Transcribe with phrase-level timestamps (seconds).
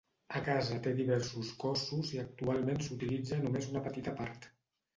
[0.35, 4.53] La casa té diversos cossos i actualment s'utilitza només una petita part.